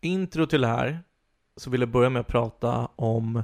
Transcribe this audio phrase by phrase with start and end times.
[0.00, 1.00] intro till det här
[1.56, 3.42] så vill jag börja med att prata om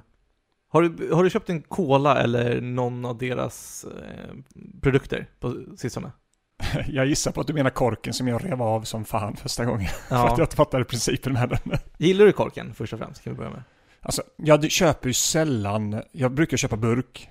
[0.69, 4.35] har du, har du köpt en cola eller någon av deras eh,
[4.83, 6.11] produkter på sistone?
[6.89, 9.89] Jag gissar på att du menar korken som jag rev av som fan första gången.
[10.09, 10.43] För att jag Ja.
[10.43, 11.79] inte fattade principen med den.
[11.99, 13.23] Gillar du korken först och främst?
[13.25, 13.63] Kan vi börja med.
[14.01, 17.29] Alltså, jag köper ju sällan, jag brukar köpa burk.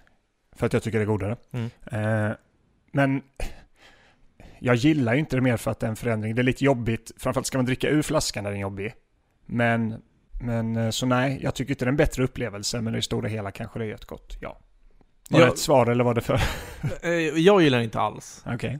[0.55, 1.37] För att jag tycker det är godare.
[1.51, 1.69] Mm.
[1.85, 2.35] Eh,
[2.91, 3.21] men
[4.59, 6.35] jag gillar ju inte det mer för att det är en förändring.
[6.35, 8.93] Det är lite jobbigt, framförallt ska man dricka ur flaskan när den är jobbig.
[9.45, 10.01] Men,
[10.41, 13.01] men eh, så nej, jag tycker inte det är en bättre upplevelse, men i det
[13.01, 14.37] stora hela kanske det är ett gott.
[14.41, 14.57] Ja.
[15.29, 16.41] Var det Jag- ett svar eller var det för?
[17.03, 17.09] Eh,
[17.39, 18.43] jag gillar den inte alls.
[18.45, 18.79] Okej.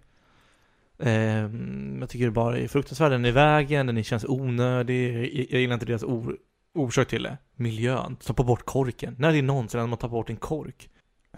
[0.99, 3.11] Ehm, jag tycker det bara är fruktansvärt.
[3.11, 5.15] Den är i vägen, den känns onödig.
[5.51, 6.37] Jag, gillar inte deras or,
[6.73, 7.37] orsak till det.
[7.55, 8.15] Miljön.
[8.15, 9.15] Ta bort korken.
[9.19, 10.89] När är det någonsin man tar bort en kork?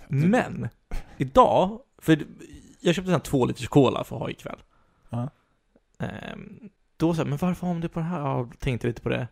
[0.07, 0.67] Men,
[1.17, 2.19] idag, för
[2.81, 4.59] jag köpte en två liters cola för att ha ikväll.
[5.09, 5.29] Ja.
[5.99, 8.19] Ehm, då så här, men varför har de det på det här?
[8.19, 9.27] Ja, tänkte lite på det.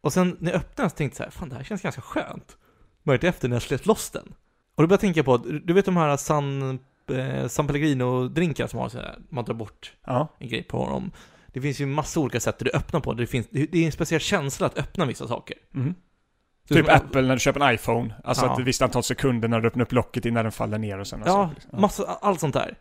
[0.00, 1.82] Och sen när jag öppnade den så tänkte jag så här, fan det här känns
[1.82, 2.56] ganska skönt.
[3.02, 4.34] Märkte efter när jag slet loss den.
[4.74, 6.78] Och då började jag tänka på, du vet de här San,
[7.10, 10.28] eh, San Pellegrino-drinkar som har så här, man tar bort Ja.
[10.38, 11.10] en grej på dem.
[11.46, 13.12] Det finns ju massa olika sätt att öppna på.
[13.14, 15.56] Det, finns, det är en speciell känsla att öppna vissa saker.
[16.68, 18.14] Så Typ Apple när du köper en iPhone.
[18.24, 18.52] Alltså Ja.
[18.52, 21.06] att ett visst antal sekunder när du öppnar upp locket innan den faller ner och
[21.06, 21.80] sen Ja, liksom.
[21.80, 22.76] massa, allt sånt där.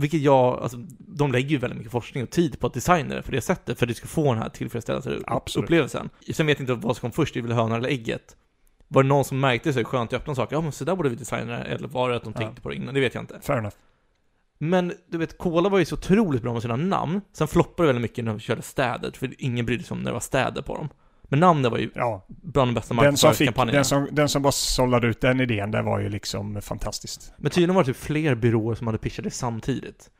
[0.00, 3.22] Vilket jag, alltså, de lägger ju väldigt mycket forskning och tid på att designa det
[3.22, 5.64] för det sättet, för att du ska få den här tillfredsställande Absolut.
[5.64, 6.10] upplevelsen.
[6.32, 8.36] Sen vet jag inte vad som kom först, det är väl hönan eller ägget.
[8.88, 10.56] Var det någon som märkte sig skönt att öppna saker?
[10.56, 12.40] Ja men så där borde vi designa det, eller var det att de Ja.
[12.40, 12.94] tänkte på det innan?
[12.94, 13.38] Det vet jag inte.
[13.42, 13.76] Fair enough.
[14.58, 17.20] Men du vet, Cola var ju så otroligt bra med sina namn.
[17.32, 20.10] Sen floppade det väldigt mycket när de körde städer, för ingen brydde sig om när
[20.10, 20.88] det var städer på dem.
[21.28, 23.76] Men namnen var ju Ja, bland de bästa den som, fick, marknadsföringskampanjerna.
[23.78, 27.32] den, som, den som bara sållade ut den idén, det var ju liksom fantastiskt.
[27.36, 30.10] Men tydligen var det typ fler byråer som hade pitchat det samtidigt.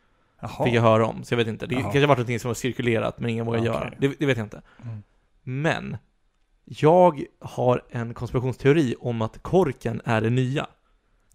[0.40, 0.64] Jaha.
[0.64, 1.66] Fick jag höra om, så jag vet inte.
[1.66, 1.82] Det Jaha.
[1.82, 3.80] kanske var någonting som var cirkulerat, men ingen vågade Okej.
[3.80, 3.94] göra.
[3.98, 4.62] Det, det vet jag inte.
[4.82, 5.02] Mm.
[5.42, 5.96] Men,
[6.64, 10.66] jag har en konspirationsteori om att korken är det nya.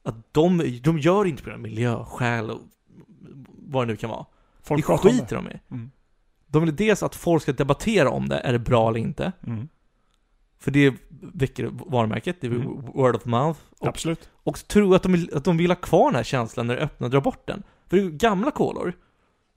[0.04, 2.60] Att de, de gör inte på grund av miljöskäl och
[3.48, 4.26] vad det nu kan vara.
[4.62, 5.60] Folk det skiter de i.
[5.72, 5.92] Mm.
[6.54, 9.32] De vill dels att folk ska debattera om det, är det bra eller inte?
[9.48, 9.68] Mm.
[10.60, 10.94] För det
[11.34, 12.82] väcker varumärket, det är Mm.
[12.86, 13.60] word of mouth.
[13.80, 14.30] Och, Absolut.
[14.34, 16.82] och jag att de, vill, att de vill ha kvar den här känslan när du
[16.82, 17.64] öppnar och drar bort den.
[17.90, 18.94] För det är ju gamla kolor,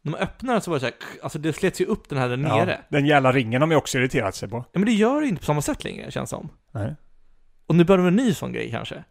[0.02, 2.18] när man öppnar den så var det så här, alltså det slets ju upp den
[2.18, 2.70] här där nere.
[2.70, 4.56] Ja, den jävla ringen har man ju också irriterat sig på.
[4.56, 6.48] Ja men det gör det inte på samma sätt längre, känns som.
[6.72, 6.94] Nej.
[7.66, 9.04] Och nu börjar de med en ny sån grej kanske.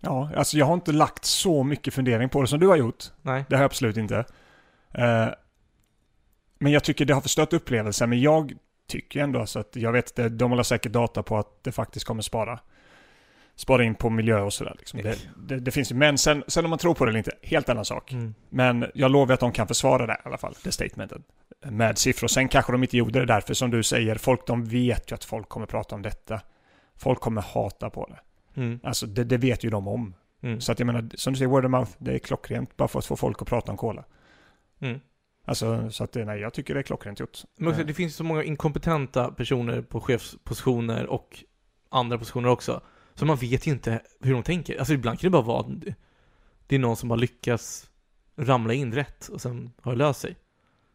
[0.00, 3.04] Ja, alltså jag har inte lagt så mycket fundering på det som du har gjort.
[3.22, 3.44] Nej.
[3.48, 4.24] Det har jag absolut inte.
[4.90, 5.26] Eh,
[6.64, 8.10] men jag tycker det har förstört upplevelsen.
[8.10, 8.52] Men jag
[8.86, 12.06] tycker ändå alltså att jag vet att de håller säkert data på att det faktiskt
[12.06, 12.58] kommer spara.
[13.54, 14.74] Spara in på miljö och sådär.
[14.78, 15.02] Liksom.
[15.02, 17.32] Det, det, det finns ju, men sen, sen om man tror på det eller inte,
[17.42, 18.12] helt annan sak.
[18.12, 18.34] Mm.
[18.48, 21.22] Men jag lovar att de kan försvara det i alla fall, det statementet.
[21.64, 22.28] Med siffror.
[22.28, 25.24] Sen kanske de inte gjorde det därför som du säger, folk de vet ju att
[25.24, 26.40] folk kommer prata om detta.
[26.96, 28.20] Folk kommer hata på det.
[28.60, 28.80] Mm.
[28.82, 30.14] Alltså det, det vet ju de om.
[30.42, 30.60] Mm.
[30.60, 32.98] Så att jag menar, som du säger, word of mouth, det är klockrent bara för
[32.98, 34.04] att få folk att prata om cola.
[34.80, 35.00] Mm.
[35.44, 37.38] Alltså, så att det- nej, jag tycker det är klockrent gjort.
[37.56, 41.44] Men också, Eh, det finns så många inkompetenta personer på chefspositioner och
[41.88, 42.80] andra positioner också.
[43.14, 44.78] Så man vet ju inte hur de tänker.
[44.78, 45.66] Alltså ibland kan det bara vara
[46.66, 47.90] det är någon som bara lyckas
[48.36, 50.36] ramla in rätt och sen har det löst sig.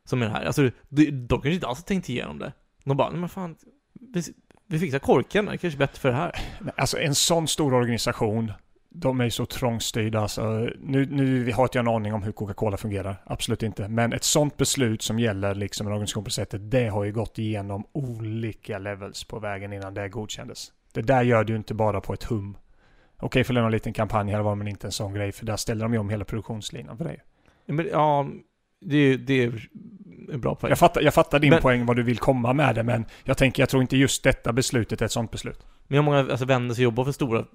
[0.05, 0.45] Som är det här.
[0.45, 2.53] Alltså de, de kanske inte alls har tänkt igenom det.
[2.83, 3.55] De bara, nej men fan,
[3.93, 4.23] vi,
[4.67, 6.31] vi fixar korken, det kanske är bättre för det här.
[6.77, 8.51] Alltså en sån stor organisation,
[8.89, 10.19] de är ju så trångstyrda.
[10.19, 13.87] Alltså, nu, nu har inte jag en aning om hur Coca-Cola fungerar, absolut inte.
[13.87, 17.39] Men ett sånt beslut som gäller liksom en organisation på sättet, det har ju gått
[17.39, 20.71] igenom olika levels på vägen innan det godkändes.
[20.93, 22.57] Det där gör du inte bara på ett hum.
[23.17, 25.85] Okej, för en liten kampanj här var men inte en sån grej, för där ställer
[25.85, 27.19] de ju om hela produktionslinan för dig.
[27.65, 28.27] Men, ja,
[28.81, 29.69] det, det är
[30.31, 30.69] en bra poäng.
[30.69, 33.37] Jag fattar, jag fattar din Men- poäng vad du vill komma med det, men jag
[33.37, 35.65] tänker, jag tror inte just detta beslutet är ett sånt beslut.
[35.87, 37.47] Men har många alltså, vänner som jobbar för stora or-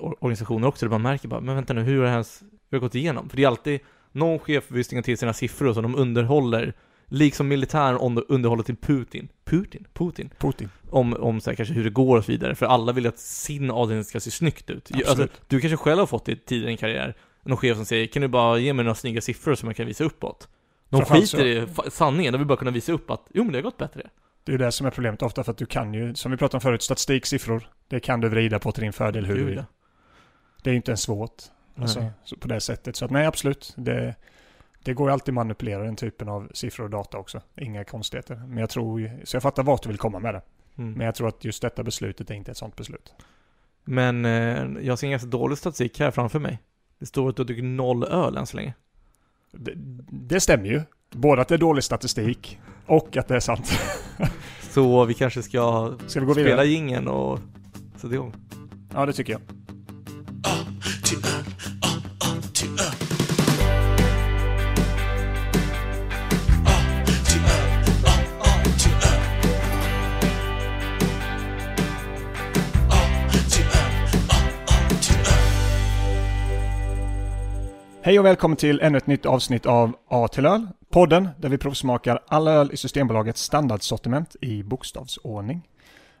[0.00, 2.24] organisationer också, där man märker bara, men vänta nu, hur har det
[2.70, 3.28] hur har gått igenom?
[3.28, 3.80] För det är alltid
[4.12, 6.74] någon chef vill stänga till sina siffror som de underhåller,
[7.06, 9.28] liksom militären underhåller till Putin.
[9.44, 9.86] Putin?
[9.92, 10.30] Putin?
[10.38, 10.70] Putin.
[10.90, 13.18] Om, om så här, kanske hur det går och så vidare, för alla vill att
[13.18, 14.90] sin avdelning ska se snyggt ut.
[14.94, 15.08] Absolut.
[15.08, 18.06] Alltså, du kanske själv har fått det tidigare i en karriär, någon chef som säger
[18.06, 20.48] 'Kan du bara ge mig några snygga siffror som jag kan visa uppåt?'
[20.88, 23.62] De skiter i sanningen, de vill bara kunna visa upp att 'Jo men det har
[23.62, 24.08] gått bättre'
[24.44, 26.36] Det är ju det som är problemet ofta, för att du kan ju, som vi
[26.36, 27.68] pratade om förut, statistik, siffror.
[27.88, 29.64] Det kan du vrida på till din fördel hur du vill.
[30.62, 31.42] Det är ju inte ens svårt.
[31.76, 32.10] Alltså,
[32.40, 32.96] på det sättet.
[32.96, 33.74] Så att nej, absolut.
[33.76, 34.14] Det,
[34.82, 37.40] det går ju alltid att manipulera den typen av siffror och data också.
[37.56, 38.36] Inga konstigheter.
[38.46, 40.42] Men jag tror så jag fattar vart du vill komma med det.
[40.78, 40.92] Mm.
[40.92, 43.14] Men jag tror att just detta beslutet är inte ett sånt beslut.
[43.84, 46.58] Men eh, jag ser en ganska dålig statistik här framför mig.
[46.98, 48.74] Det står att du har druckit noll öl än så länge.
[49.52, 49.72] Det,
[50.10, 50.82] det stämmer ju.
[51.10, 53.72] Både att det är dålig statistik och att det är sant.
[54.60, 57.38] Så vi kanske ska Ska vi gå spela jingeln och
[57.96, 58.34] sätta igång.
[58.94, 59.40] Ja, det tycker jag.
[61.12, 61.18] Hej
[78.18, 80.68] och välkommen till ännu ett nytt avsnitt av A till öl.
[80.90, 85.68] Podden där vi provsmakar alla öl i Systembolagets standardsortiment i bokstavsordning.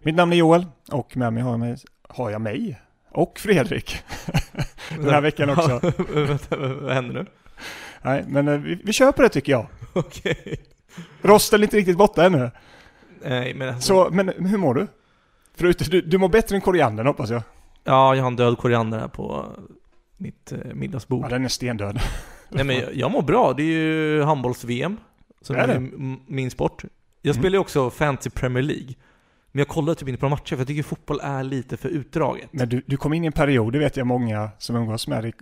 [0.02, 1.76] Mitt namn är Joel och med mig har jag mig,
[2.08, 2.80] har jag mig
[3.10, 3.96] och Fredrik.
[5.00, 5.80] Den här veckan också.
[6.80, 7.26] Vad händer nu?
[8.02, 9.66] Nej, men eh, vi, vi på det tycker jag.
[9.92, 10.60] Okej.
[11.22, 12.50] Rosten är inte riktigt borta ännu.
[13.24, 14.86] Nej, men alltså, Så, men hur mår du?
[15.54, 17.42] Förutom, du, du mår bättre än koriandern hoppas jag.
[17.84, 19.46] Ja, jag har en död koriander här på
[20.16, 21.24] mitt eh, middagsbord.
[21.24, 22.00] Ja, den är stendöd.
[22.48, 24.96] Nej men jag, jag mår bra, det är ju handbolls-VM.
[25.40, 25.90] Som Är är
[26.32, 26.84] min sport.
[27.22, 27.42] Jag Mm.
[27.42, 28.94] spelar ju också Fantasy Premier League.
[29.52, 32.48] Men jag kollar typ inte på matcher för jag tycker fotboll är lite för utdraget.
[32.52, 35.24] Men du, du kom in i en period, det vet jag många som umgås med
[35.24, 35.32] dig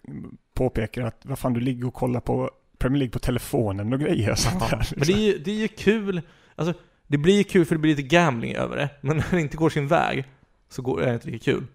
[0.54, 4.30] påpekar att vad fan du ligger och kollar på Premier League på telefonen och grejer.
[4.30, 4.88] och Sånt Ja, där.
[4.96, 6.20] men det är, ju, det är ju kul,
[6.56, 6.74] alltså
[7.06, 8.88] det blir ju kul för det blir lite gambling över det.
[9.00, 10.24] Men när det inte går sin väg
[10.68, 11.66] så går, är det inte lika kul.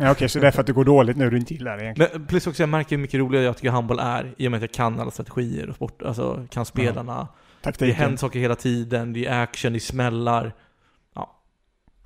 [0.00, 1.82] Ja, Okej, så det är för att det går dåligt nu du inte gillar det
[1.84, 2.10] egentligen.
[2.14, 4.58] Men plus också jag märker hur mycket roligare jag tycker handboll är i och med
[4.58, 7.28] att jag kan alla strategier och sport, alltså kan spelarna.
[7.58, 7.94] Det Taktiken.
[7.96, 10.52] händer saker hela tiden, det är action, det är smällar.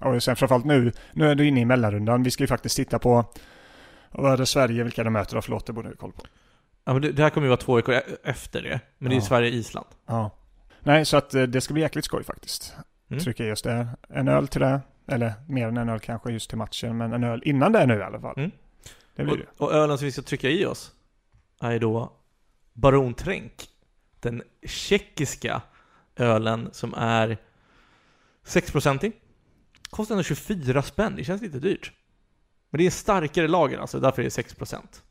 [0.03, 2.23] Och sen framförallt nu, nu är du inne i mellanrundan.
[2.23, 3.25] Vi ska ju faktiskt titta på,
[4.11, 5.43] vad är det Sverige, vilka de möter då?
[5.43, 6.23] Förlåt, det borde ha koll på.
[6.85, 8.81] Ja men det, det här kommer ju vara två veckor e- efter det.
[8.99, 9.23] Men det är Ja.
[9.25, 9.87] Sverige-Island.
[10.07, 10.31] Ja.
[10.81, 12.75] Nej, så att eh, det ska bli jäkligt skoj faktiskt.
[13.11, 13.23] Mm.
[13.25, 13.89] Trycka just det.
[14.09, 14.81] En öl till det.
[15.07, 17.99] Eller mer än en öl kanske just till matchen, men en öl innan det nu
[17.99, 18.35] i alla fall.
[18.37, 18.51] Mm.
[19.17, 19.65] Det blir Och, det.
[19.65, 20.93] och ölen som vi ska trycka i oss
[21.61, 22.13] är då
[22.73, 23.53] Baron Tränk.
[24.21, 25.63] Den tjeckiska
[26.17, 27.37] ölen som är
[28.47, 29.13] 6-procentig.
[29.93, 31.93] Kostar ändå 24 spänn, det känns lite dyrt.
[32.71, 35.03] Men det är en starkare lager alltså, därför är det 6%.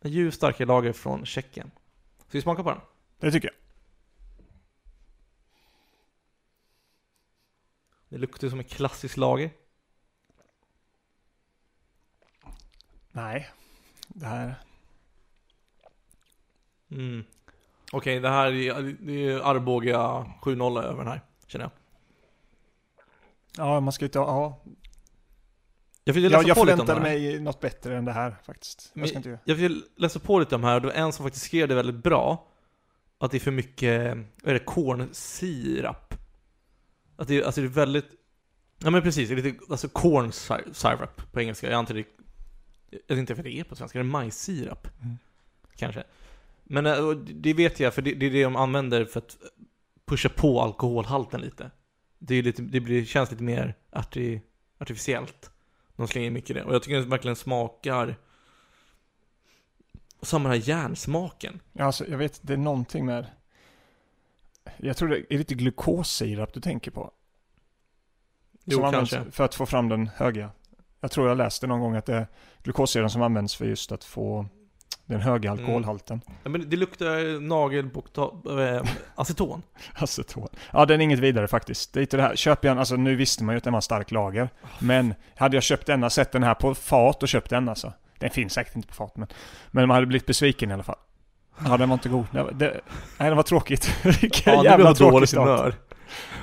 [0.00, 1.70] En ljus starkare lager från Tjeckien.
[2.18, 2.80] Ska vi smaka på den?
[3.18, 3.56] Det tycker jag.
[8.08, 9.50] Det luktar som en klassisk lager.
[13.12, 13.50] Nej.
[14.08, 14.54] Det här...
[16.90, 17.24] Mm.
[17.92, 19.98] Okej, det här är, det är Arboga
[20.42, 21.81] 7-0 över den här, känner jag.
[23.56, 24.26] Ja, man ska inte ha...
[24.26, 24.62] Ja.
[26.04, 28.36] Jag fick läsa Jag, jag på lite om förväntade mig något bättre än det här
[28.44, 28.92] faktiskt.
[28.94, 29.40] Jag ska inte göra.
[29.44, 31.68] Jag fick läsa på lite om det här och det var en som faktiskt skrev
[31.68, 32.48] det väldigt bra.
[33.18, 36.14] Att det är för mycket, vad är det, cornsirap.
[37.16, 38.10] Att det, alltså det är väldigt,
[38.78, 40.32] ja men precis, det är lite, alltså corn
[40.72, 41.66] syrup på engelska.
[41.66, 42.04] Jag antar det,
[42.90, 44.88] jag vet inte för det är på svenska, det är majssirap.
[45.02, 45.16] Mm.
[45.76, 46.04] Kanske.
[46.64, 49.36] Men eh, det vet jag, för det, det är det de använder för att
[50.06, 51.70] pusha på alkoholhalten lite.
[52.24, 54.40] Det, är lite, det blir, känns lite mer arti,
[54.78, 55.50] artificiellt.
[55.96, 56.64] De slänger in mycket i det.
[56.64, 58.16] Och jag tycker det verkligen smakar
[60.22, 61.60] som den här järnsmaken.
[61.72, 63.26] Ja, alltså, jag vet, det är någonting med...
[64.76, 67.12] Jag tror det är lite glukossirap du tänker på.
[68.64, 69.30] Jo, som kanske.
[69.30, 70.50] för att få fram den höga.
[71.00, 72.26] Jag tror jag läste någon gång att det är
[72.62, 74.46] glukossiran som används för just att få
[75.06, 75.60] den höga Mm.
[75.64, 76.20] alkoholhalten.
[76.42, 78.82] Ja, men det luktar nagelbokstav, äh,
[79.14, 79.62] aceton.
[79.94, 80.48] Aceton.
[80.72, 81.92] Ja, den är inget vidare faktiskt.
[81.92, 82.36] Det är inte det här.
[82.36, 84.48] Köper jag en, alltså nu visste man ju att den var stark lager.
[84.78, 87.92] Men hade jag köpt denna, sett den här på fat och köpt den alltså.
[88.18, 89.28] Den finns säkert inte på fat, men,
[89.70, 90.98] men man hade blivit besviken i alla fall.
[91.64, 92.26] Ja, den var inte god.
[92.32, 92.80] Det, det,
[93.18, 94.04] nej, det var tråkigt.
[94.22, 95.74] Vilken Ja, jävla jag tråkig start.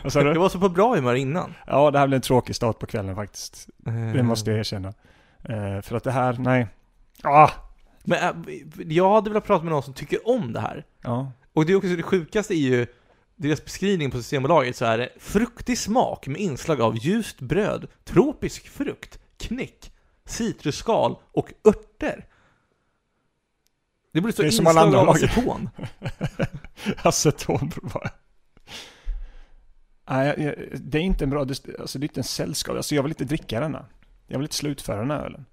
[0.03, 0.39] Vad sa Jag du?
[0.39, 1.53] var så på bra humör innan.
[1.67, 3.69] Ja, det här blev en tråkig start på kvällen faktiskt.
[3.87, 3.93] Eh.
[3.93, 4.93] Det måste jag erkänna.
[5.43, 6.67] Eh, för att det här, nej.
[7.23, 7.49] Ah!
[8.09, 10.85] Men äh, jag hade velat prata med någon som tycker om det här.
[11.01, 11.31] Ja.
[11.53, 12.87] Och det är också det sjukaste är ju
[13.35, 18.69] deras beskrivning på Systembolaget så är det fruktig smak med inslag av ljust bröd, tropisk
[18.69, 19.91] frukt, knäck,
[20.25, 22.25] citrusskal och örter.
[24.13, 25.69] Det borde stå Det är som alla andra av aceton.
[27.03, 28.09] Aceton bara.
[30.09, 32.75] Nej, det är inte en bra, alltså det är inte en sällskap.
[32.75, 33.85] Alltså jag vill inte dricka denna.
[34.27, 35.45] Jag vill inte slutföra den här ölen.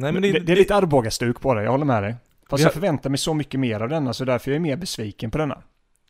[0.00, 2.16] Nej men det, det, det, är lite Arboga-stuk på det, jag håller med dig.
[2.48, 4.76] Fast har- jag förväntar mig så mycket mer av denna, så därför är jag mer
[4.76, 5.62] besviken på denna.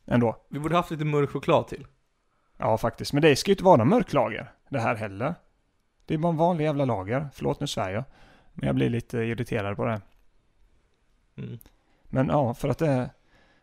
[0.07, 0.37] Ändå.
[0.49, 1.87] vi borde haft lite mörk choklad till.
[2.57, 3.13] Ja, faktiskt.
[3.13, 5.35] Men det ska ju inte vara någon mörklager, det här heller.
[6.07, 7.29] Det är bara en vanlig jävla lager.
[7.35, 8.05] Förlåt, nu svär jag.
[8.55, 10.01] Men jag blir lite irriterad på det.
[11.37, 11.59] Mm.
[12.05, 13.11] Men ja, för att det är...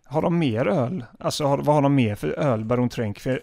[0.06, 1.06] Har de mer öl?
[1.20, 3.20] Alltså, har, vad har de mer för öl, Baron Tränk?
[3.20, 3.42] För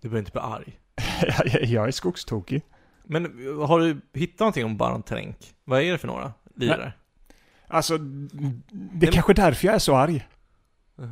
[0.00, 0.78] Du behöver inte bli arg.
[1.22, 2.62] jag, jag är skogstokig.
[3.04, 3.24] Men
[3.66, 5.36] har du hittat någonting om Baron Tränk?
[5.64, 6.92] Vad är det för några lirare?
[7.66, 10.28] Alltså, det är men- kanske därför jag är så arg.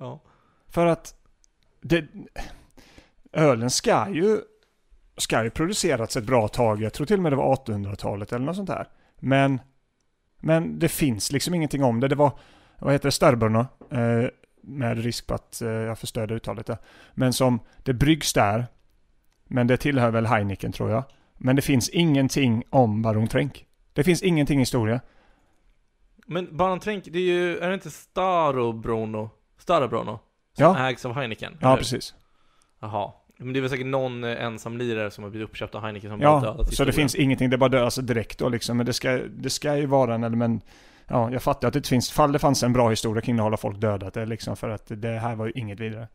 [0.00, 0.22] ja.
[0.68, 1.14] För att
[1.80, 2.04] det,
[3.32, 4.40] ölen ska ju,
[5.16, 6.82] ska ju producerats ett bra tag.
[6.82, 8.88] Jag tror till och med det var 1800-talet eller något sånt där.
[9.16, 9.60] Men,
[10.40, 12.08] men det finns liksom ingenting om det.
[12.08, 12.38] Det var,
[12.78, 14.28] vad heter det, Starburno, eh,
[14.62, 16.78] med risk på att eh, jag förstörde uttalet där.
[17.12, 18.66] Men som, det bryggs där,
[19.44, 21.04] men det tillhör väl Heineken tror jag.
[21.38, 23.66] Men det finns ingenting om Baron Tränk.
[23.92, 25.00] Det finns ingenting i historia.
[26.26, 29.30] Men Baron Tränk, det är ju, är det inte Starobrono?
[29.58, 30.18] Starobrono?
[30.52, 30.88] Som Ja.
[30.88, 31.56] ägs av Heineken?
[31.60, 31.76] Ja, eller?
[31.76, 32.14] precis.
[32.80, 33.12] Jaha.
[33.38, 36.10] Men det är väl säkert någon eh, ensam lirare som har blivit uppköpt av Heineken
[36.10, 38.76] som har Ja, dödat så det finns ingenting, det bara dö alltså direkt då liksom.
[38.76, 40.60] Men det ska, det ska ju vara en, men,
[41.08, 43.56] ja, jag fattar att det finns, fall det fanns en bra historia kring att hålla
[43.56, 46.08] folk dödat, det liksom för att det här var ju inget vidare.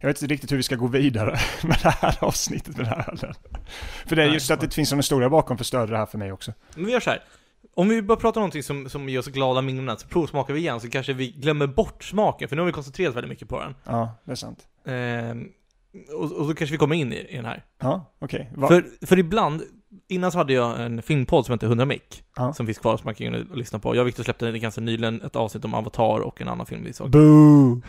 [0.00, 2.94] Jag vet inte riktigt hur vi ska gå vidare med det här avsnittet med den
[2.94, 3.34] här ölen.
[4.06, 6.32] För det är just att det finns en historia bakom förstörde det här för mig
[6.32, 6.52] också.
[6.74, 7.22] Men vi gör så här.
[7.74, 10.60] Om vi bara pratar om någonting som, som ger oss glada minnen, så provsmakar vi
[10.60, 13.60] igen, så kanske vi glömmer bort smaken, för nu har vi koncentrerat väldigt mycket på
[13.60, 13.74] den.
[13.84, 14.58] Ja, det är sant.
[14.86, 15.48] Ehm,
[16.14, 17.64] och, och då kanske vi kommer in i, i den här.
[17.82, 18.50] Ja, okej.
[18.54, 19.62] Va- För, för ibland,
[20.08, 22.52] innan så hade jag en filmpodd som hette 100 mick, Ja.
[22.52, 23.94] som finns kvar som man kan gå in och lyssna på.
[23.96, 26.92] Jag och Victor släppte ganska nyligen ett avsnitt om Avatar och en annan film vi
[26.92, 27.10] såg.
[27.10, 27.82] Boo!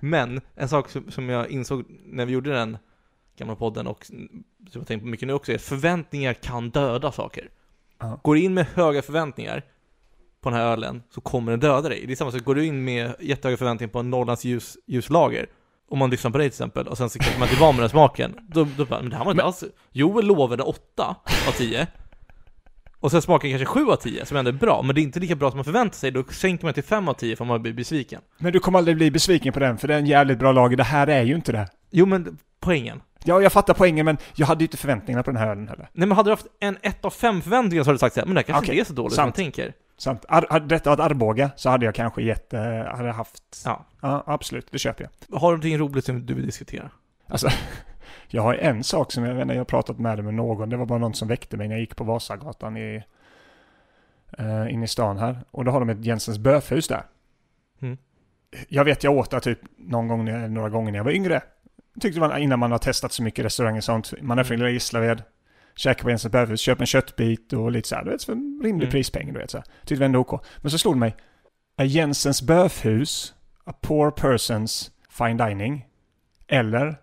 [0.00, 2.78] Men, en sak som, jag insåg när vi gjorde den
[3.36, 7.12] gamla podden och som jag tänkt på mycket nu också är att förväntningar kan döda
[7.12, 7.50] saker.
[7.98, 8.20] Ja.
[8.22, 9.62] Går du in med höga förväntningar
[10.40, 12.06] på den här ölen så kommer den döda dig.
[12.06, 15.46] Det är samma sak, går du in med jättehöga förväntningar på en Norrlands ljus, ljuslager
[15.90, 17.82] om man lyssnar på dig till exempel och sen så kanske man inte van med
[17.82, 21.16] den smaken då, då bara, men det här var inte alls Joel lovade 8
[21.48, 21.86] av 10
[23.00, 25.20] och sen smakar kanske 7 av 10 som ändå är bra, men det är inte
[25.20, 27.62] lika bra som man förväntar sig, då sänker man till 5 av 10 för man
[27.62, 28.20] blir besviken.
[28.38, 30.76] Men du kommer aldrig bli besviken på den, för det är en jävligt bra lager.
[30.76, 31.68] Det här är ju inte det.
[31.90, 33.02] Jo men, poängen.
[33.24, 35.88] Ja, jag fattar poängen, men jag hade ju inte förväntningarna på den här ölen heller.
[35.92, 38.26] Nej men hade du haft en 1 av 5 förväntningar så hade du sagt såhär,
[38.26, 39.72] men det här kanske Okej, inte är så dåligt som man tänker.
[39.98, 40.24] Sant.
[40.28, 42.60] Ar- hade detta varit Arboga så hade jag kanske gett, eh,
[42.96, 43.62] hade haft...
[43.64, 43.86] Ja.
[44.00, 44.66] Ja, absolut.
[44.70, 45.38] Det köper jag.
[45.38, 46.90] Har du någonting roligt som du vill diskutera?
[47.28, 47.48] Alltså,
[48.30, 50.70] jag har en sak som jag vet inte, jag har pratat med det med någon.
[50.70, 53.02] Det var bara någon som väckte mig när jag gick på Vasagatan i,
[54.40, 55.38] uh, inne i stan här.
[55.50, 57.02] Och då har de ett Jensens böfhus där.
[57.82, 57.98] Mm.
[58.68, 61.40] Jag vet jag åt där typ någon gång, när- några gånger när jag var yngre.
[62.00, 64.12] Tyckte man innan man har testat så mycket restauranger och sånt.
[64.22, 65.22] Man är från lilla Gislaved.
[65.76, 68.60] Käkar på Jensens böfhus, köper en köttbit och lite så här, du vet, för en
[68.64, 68.90] rimlig Mm.
[68.90, 69.64] prispeng, du vet så här.
[69.84, 70.44] Tyckte vi ändå OK.
[70.56, 71.16] Men så slog det mig.
[71.76, 73.34] Är Jensens böfhus
[73.64, 75.86] a poor person's fine dining?
[76.48, 76.96] Eller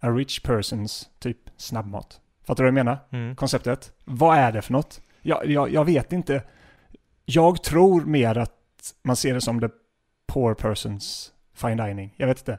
[0.00, 2.20] a rich person's typ snabbmat?
[2.44, 2.98] Fattar du vad jag menar?
[3.10, 3.36] Mm.
[3.36, 3.92] Konceptet.
[4.04, 5.00] Vad är det för något?
[5.22, 6.42] Jag, jag, jag vet inte.
[7.24, 9.68] Jag tror mer att man ser det som the
[10.26, 12.14] poor person's fine dining.
[12.16, 12.58] Jag vet inte.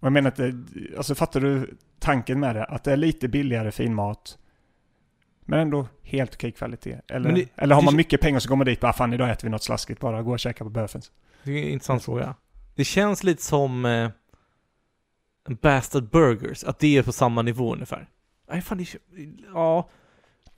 [0.00, 0.54] Och jag menar att det,
[0.96, 2.64] alltså fattar du tanken med det?
[2.64, 4.38] Att det är lite billigare finmat.
[5.40, 7.00] Men ändå helt okej kvalitet.
[7.08, 9.30] Eller, det- eller har det- man mycket pengar så går man dit bara fan idag
[9.30, 10.22] äter vi något slaskigt bara.
[10.22, 11.12] Gå och käka på Böfens.
[11.42, 12.34] Det är en intressant fråga.
[12.74, 14.10] Det känns lite som eh,
[15.54, 18.08] Bastard Burgers, att det är på samma nivå ungefär.
[18.50, 19.00] Nej fan, det är,
[19.54, 19.88] ja.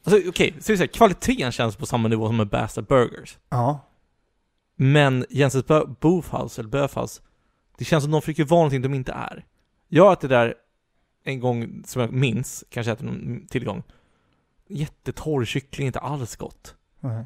[0.05, 3.39] Alltså okej, så vi säger kvaliteten känns på samma nivå som en Bastard Burgers.
[3.49, 3.81] Ja.
[4.77, 7.23] Men Jensens Bö- Bofhouse, eller Böfhouse,
[7.79, 9.45] det känns som de försöker vara någonting de inte är.
[9.89, 10.55] Jag det där
[11.25, 13.83] en gång, som jag minns, kanske ätit någon tillgång.
[14.69, 16.75] Jättetorr kyckling, inte alls gott.
[17.01, 17.25] Mhm.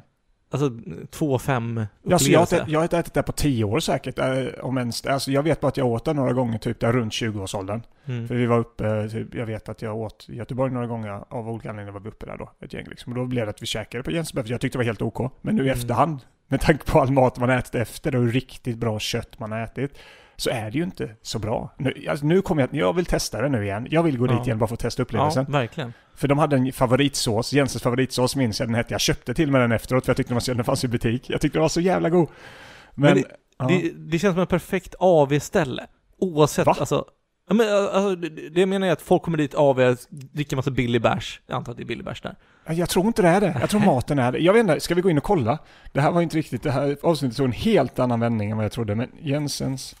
[0.49, 4.19] Alltså, 2-5 Ja, så jag, har jag har inte ätit det på tio år säkert,
[4.19, 5.05] eh, om ens.
[5.05, 7.81] Alltså, jag vet bara att jag åt det några gånger typ där runt 20-årsåldern.
[8.05, 8.27] Mm.
[8.27, 11.49] För vi var uppe, typ, jag vet att jag åt i Göteborg några gånger av
[11.49, 13.13] olika anledningar var vi uppe där då, ett gäng liksom.
[13.13, 15.01] Och då blev det att vi käkade på Jensberg, för jag tyckte det var helt
[15.01, 15.31] OK.
[15.41, 15.77] Men nu i Mm.
[15.79, 19.51] efterhand, med tanke på all mat man ätit efter och hur riktigt bra kött man
[19.51, 19.97] har ätit,
[20.37, 21.73] så är det ju inte så bra.
[21.77, 23.87] Nu, alltså, nu kommer jag, jag vill testa det nu igen.
[23.89, 24.37] Jag vill gå Ja.
[24.37, 25.45] dit igen bara för att testa Ja, upplevelsen.
[25.49, 25.93] verkligen.
[26.15, 28.93] För de hade en favoritsås, Jensens favoritsås minns jag den hette.
[28.93, 30.87] Jag köpte till med den efteråt för jag tyckte den, var så, den fanns i
[30.87, 31.29] butik.
[31.29, 32.27] Jag tyckte den var så jävla god.
[32.95, 33.23] Men, Men
[33.57, 33.67] ja.
[33.67, 35.85] Det, det känns som ett perfekt AV-ställe.
[36.19, 36.75] Oavsett, Va?
[36.79, 37.05] alltså...
[37.47, 40.71] Ja, men, alltså, det, det jag menar är att folk kommer dit AV, dricker massa
[40.71, 41.41] billig bärs.
[41.47, 42.35] Jag antar att det är billig bärs där.
[42.67, 43.57] Jag tror inte det är det.
[43.59, 44.39] Jag tror maten är det.
[44.39, 45.57] Jag vet inte, ska vi gå in och kolla?
[45.91, 48.65] Det här var inte riktigt, det här avsnittet tog en helt annan vändning än vad
[48.65, 48.95] jag trodde.
[48.95, 49.95] Men Jensens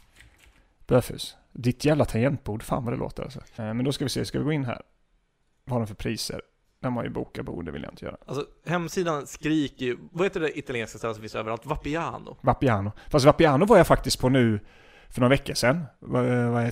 [0.87, 1.37] Böfhus.
[1.51, 3.39] Ditt jävla tangentbord, fan vad det låter alltså.
[3.39, 4.81] Eh, Men då ska vi se, ska vi gå in här?
[5.63, 6.41] Vad har de för priser?
[6.79, 8.17] De har ju boka bord, det vill jag inte göra.
[8.25, 9.97] Alltså, hemsidan skriker ju...
[10.11, 11.65] Vad heter det italienska stället som finns överallt?
[11.65, 12.37] Vapiano.
[12.41, 12.91] Vapiano.
[13.09, 14.59] Fast Vapiano var jag faktiskt på nu
[15.09, 15.83] för några veckor sedan.
[15.99, 16.71] Va-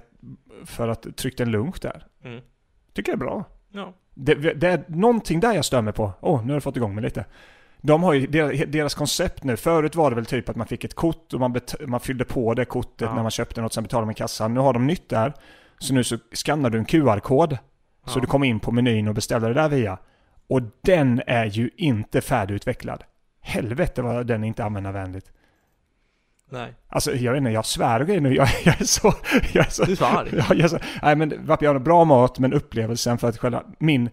[0.66, 2.08] För att tryckte en lunch där.
[2.24, 2.42] Mm.
[2.94, 3.44] Tycker det är bra.
[3.72, 3.94] Ja.
[4.14, 6.12] Det, det är någonting där jag stör mig på.
[6.22, 7.26] Åh, nu har jag fått igång mig lite.
[7.86, 8.28] De har ju
[8.66, 9.58] deras, koncept nu.
[9.58, 12.54] Förut var det väl typ att man fick ett kort och man, man fyllde på
[12.54, 13.16] det kortet Ja.
[13.16, 14.54] när man köpte något, sen betalade man i kassan.
[14.54, 15.34] Nu har de nytt där.
[15.80, 17.58] Så nu så skannar du en QR-kod.
[18.06, 18.22] Så Ja.
[18.22, 19.98] du kommer in på menyn och beställer det där via.
[20.48, 23.04] Och den är ju inte färdigutvecklad.
[23.42, 25.32] Helvete vad den är inte användarvänligt.
[26.52, 26.74] Nej.
[26.90, 28.36] Alltså jag vet inte, jag svär och grejer nu.
[28.36, 29.14] Jag, jag är så...
[29.54, 30.30] Jag är så Du är så arg.
[30.38, 34.10] Ja, jag är så, nej men Vapiano, bra mat men upplevelsen för att själva min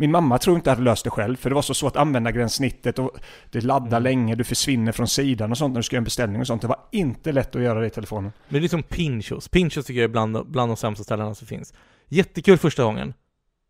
[0.00, 2.30] min mamma tror inte hade löst det själv, för det var så svårt att använda
[2.32, 3.10] gränssnittet och
[3.50, 4.02] det laddar Mm.
[4.02, 6.62] länge, du försvinner från sidan och sånt när du ska göra en beställning och sånt.
[6.62, 8.32] Det var inte lätt att göra det i telefonen.
[8.48, 9.48] Men det är liksom Pinchos.
[9.48, 11.74] Pinchos tycker jag är bland, bland de sämsta ställena som finns.
[12.08, 13.14] Jättekul första gången.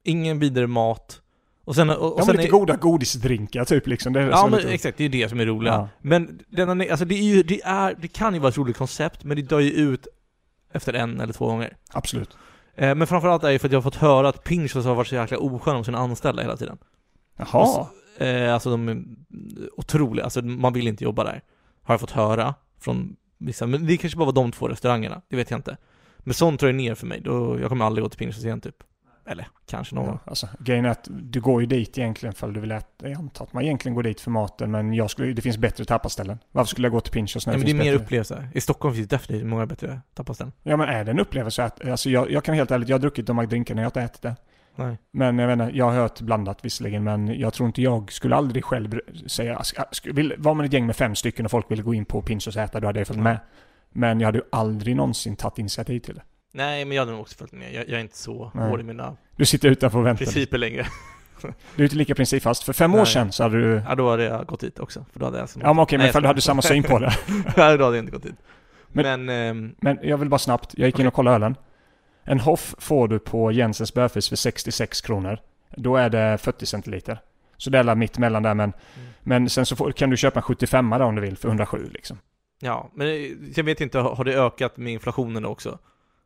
[0.05, 1.21] Ingen vidare mat.
[1.65, 1.91] Och sen...
[1.91, 4.13] Och, och har sen lite är, goda godisdrinkar typ liksom.
[4.13, 4.73] Det är Ja men lite...
[4.73, 5.73] exakt, det är det som är roliga.
[5.73, 5.89] Ja.
[6.01, 9.25] Men denna, alltså det är ju, det är, det kan ju vara ett roligt koncept,
[9.25, 10.07] men det dör ju ut
[10.73, 11.77] efter en eller två gånger.
[11.93, 12.37] Absolut.
[12.75, 15.09] Eh, men framförallt är det för att jag har fått höra att Pinchos har varit
[15.09, 16.79] så jäkla osköna om sina anställda hela tiden.
[17.37, 17.87] Jaha.
[18.19, 19.05] Eh, alltså de är
[19.77, 21.43] otroliga, alltså man vill inte jobba där.
[21.83, 25.37] Har jag fått höra från vissa, men det kanske bara var de två restaurangerna, det
[25.37, 25.77] vet jag inte.
[26.19, 28.61] Men sånt drar ju ner för mig, då, jag kommer aldrig gå till Pinchos igen
[28.61, 28.77] typ.
[29.31, 30.07] Eller kanske någon.
[30.07, 33.09] Ja, alltså, grejen är att du går ju dit egentligen för du vill äta.
[33.09, 35.85] Jag antar att man egentligen går dit för maten, men jag skulle, det finns bättre
[35.85, 36.39] tapaställen.
[36.53, 38.05] Varför skulle jag gå till Pinchos när Nej, det men det är finns mer bättre?
[38.05, 38.49] upplevelser.
[38.55, 40.53] I Stockholm finns det definitivt många bättre tapaställen.
[40.63, 43.01] Ja, men är det en upplevelse att, alltså jag, jag kan helt ärligt, jag har
[43.01, 44.37] druckit de här drinkarna, jag har inte ätit det.
[44.77, 44.99] Nej.
[45.11, 48.37] Men jag vet inte, jag har hört blandat visserligen, men jag tror inte jag skulle
[48.37, 49.63] aldrig själv säga,
[50.05, 52.57] vill, var man ett gäng med fem stycken och folk ville gå in på Pinchos
[52.57, 53.39] och äta, då hade jag följt med.
[53.93, 56.23] Men jag hade ju aldrig någonsin tagit initiativ till det.
[56.53, 57.73] Nej, men jag hade nog också följt med.
[57.75, 58.69] Jag, jag är inte så Nej.
[58.71, 60.25] hård i mina Du sitter utanför och väntar.
[60.25, 60.87] principer längre.
[61.77, 62.63] Du är inte lika principfast.
[62.63, 63.07] För fem år Nej.
[63.07, 63.83] sedan så hade du...
[63.89, 65.05] Ja, då hade jag gått dit också.
[65.13, 65.63] För då hade jag som...
[65.63, 67.13] Ja men okej, men för du hade samma syn på det.
[67.57, 68.35] Nej, då hade jag inte gått dit.
[68.89, 71.09] Men- Men, ehm, Men jag vill bara snabbt, jag gick in Okej.
[71.09, 71.57] och kollade ölen.
[72.25, 75.39] En Hoff får du på Jensens Börfis för 66 kronor.
[75.77, 77.19] Då är det 40 centiliter.
[77.57, 79.09] Så det är mitt mellan där men, Mm.
[79.23, 81.91] men sen så får, kan du köpa en 75 då om du vill för 107
[81.93, 82.19] liksom.
[82.61, 83.07] ja, men
[83.57, 85.79] jag vet inte, har det ökat med inflationen också?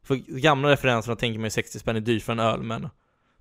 [0.05, 2.89] För gamla referenserna tänker man ju 60 spänn är dyrt för en öl, men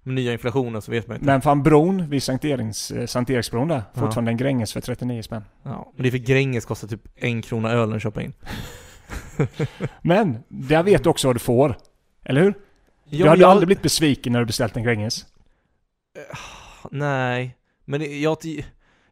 [0.03, 1.25] med nya inflationen så vet man inte.
[1.25, 3.99] Men fan bron vid Sankt, Erings, eh, Sankt Eriksbron där, Ja.
[3.99, 5.43] fortfarande en Gränges för 39 spänn.
[5.63, 8.33] Ja, men det är för Gränges kostar typ en krona ölen att köpa in.
[10.01, 11.77] Men, där vet du också vad du får.
[12.25, 12.53] Eller hur?
[13.05, 15.25] Ja, du hade jag- aldrig blivit besviken när du beställt en Gränges.
[16.91, 18.37] Nej, men jag...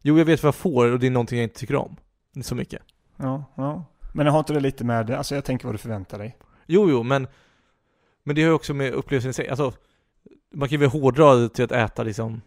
[0.02, 1.96] Jo, jag vet vad jag får och det är någonting jag inte tycker om.
[2.36, 2.82] Inte så mycket.
[3.16, 3.84] Ja, ja.
[4.12, 6.36] Men har inte det lite med, alltså jag tänker vad du förväntar dig.
[6.66, 7.26] Jo, jo, men...
[8.24, 9.48] Men det har ju också med upplevelsen i sig.
[9.48, 9.72] Alltså,
[10.54, 12.40] man kan ju väl hårdra det till att äta liksom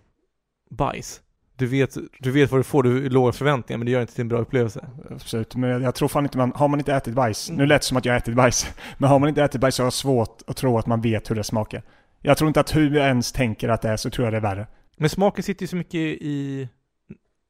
[0.70, 1.22] bajs.
[1.56, 4.14] Du vet, du vet vad du får, du har låga förväntningar, men det gör inte
[4.14, 4.88] till en bra upplevelse.
[5.12, 7.58] Absolut, men jag, jag tror fan inte man, har man inte ätit bajs, Mm.
[7.60, 9.76] nu lät det som att jag har ätit bajs, men har man inte ätit bajs
[9.76, 11.84] så har jag svårt att tro att man vet hur det smakar.
[12.22, 14.38] Jag tror inte att hur jag ens tänker att det är så tror jag det
[14.38, 14.68] är värre.
[14.98, 16.70] Men smaken sitter ju så mycket i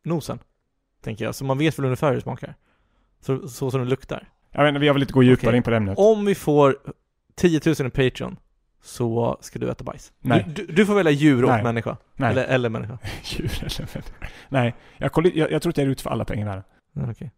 [0.03, 0.39] nosen,
[1.03, 1.35] tänker jag.
[1.35, 2.55] Så man vet väl ungefär hur det smakar.
[3.21, 4.29] Så, så som det luktar.
[4.55, 5.57] Jag vet inte, jag vill inte gå djupare Okej.
[5.57, 5.97] in på det ämnet.
[5.97, 6.77] Om vi får
[7.35, 8.37] 10 000 i Patreon,
[8.83, 10.11] så ska du äta bajs.
[10.19, 10.45] Nej.
[10.47, 11.63] Du, du, du får välja djur och Nej.
[11.63, 11.97] människa.
[12.15, 12.97] Nej, Eller, eller människa.
[13.23, 14.03] djur eller men.
[14.49, 16.63] Nej, jag, jag, jag tror inte jag är ute för alla pengar.
[16.93, 17.31] Ja, okej.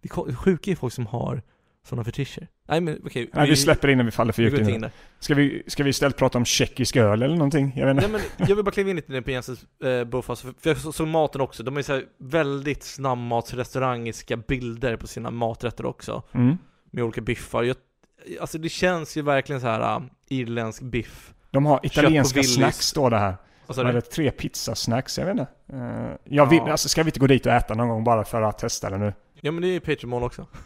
[0.00, 1.42] Det är ko- sjuka är folk som har
[1.86, 2.48] sådana fetischer.
[2.68, 3.30] Nej men okej.
[3.32, 4.74] Nej, vi släpper in när vi faller för vi djupt in.
[4.84, 4.90] in.
[5.18, 7.72] Ska vi, ska vi istället prata om tjeckisk öl eller någonting?
[7.76, 8.08] Jag vet inte.
[8.08, 10.78] Nej men jag vill bara kliva in lite på Jensens eh, Bofast, för för jag
[10.78, 11.62] så- såg maten också.
[11.62, 16.22] De ju så väldigt snabbmatsrestaurangiska bilder på sina maträtter också.
[16.32, 16.58] Mm.
[16.90, 17.62] Med olika biffar.
[17.62, 17.76] Jag,
[18.40, 21.32] alltså det känns ju verkligen så här uh, irländsk biff.
[21.50, 23.36] De har italienska snacks står det här.
[23.66, 23.92] Vad sa du?
[23.92, 25.18] det tre pizzasnacks?
[25.18, 25.46] Jag vet inte.
[25.72, 26.70] Eh, jag vill, Ja.
[26.72, 28.98] alltså ska vi inte gå dit och äta någon gång bara för att testa det
[28.98, 29.12] nu?
[29.40, 30.46] Ja men det är ju Patreon-mål också.